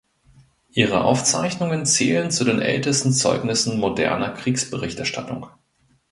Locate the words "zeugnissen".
3.13-3.79